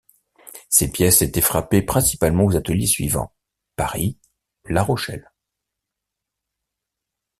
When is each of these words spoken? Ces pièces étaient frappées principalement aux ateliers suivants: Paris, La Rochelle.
Ces 0.67 0.91
pièces 0.91 1.21
étaient 1.21 1.41
frappées 1.41 1.83
principalement 1.83 2.45
aux 2.45 2.55
ateliers 2.55 2.87
suivants: 2.87 3.35
Paris, 3.75 4.17
La 4.65 4.81
Rochelle. 4.81 5.31